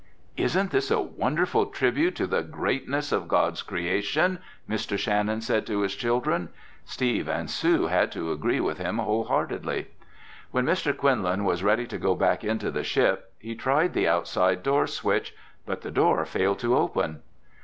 "Isn't 0.35 0.71
this 0.71 0.89
a 0.89 0.99
wonderful 0.99 1.67
tribute 1.67 2.15
to 2.15 2.25
the 2.25 2.41
greatness 2.41 3.11
of 3.11 3.27
God's 3.27 3.61
creation?" 3.61 4.39
Mr. 4.67 4.97
Shannon 4.97 5.41
said 5.41 5.67
to 5.67 5.81
his 5.81 5.93
children. 5.95 6.49
Steve 6.83 7.27
and 7.29 7.47
Sue 7.47 7.85
had 7.85 8.11
to 8.13 8.31
agree 8.31 8.59
with 8.59 8.79
him 8.79 8.97
wholeheartedly. 8.97 9.89
When 10.49 10.65
Mr. 10.65 10.97
Quinlan 10.97 11.43
was 11.43 11.63
ready 11.63 11.85
to 11.85 11.99
go 11.99 12.15
back 12.15 12.43
into 12.43 12.71
the 12.71 12.83
ship, 12.83 13.31
he 13.37 13.53
tried 13.53 13.93
the 13.93 14.07
outside 14.07 14.63
door 14.63 14.87
switch, 14.87 15.35
but 15.67 15.81
the 15.81 15.91
door 15.91 16.25
failed 16.25 16.57
to 16.61 16.75
open. 16.75 17.21